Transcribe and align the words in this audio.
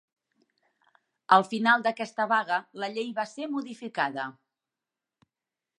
Al 1.37 1.45
final 1.51 1.85
d'aquesta 1.87 2.27
vaga 2.33 2.59
la 2.85 2.91
llei 2.95 3.13
va 3.21 3.29
ser 3.35 3.51
modificada. 3.57 4.29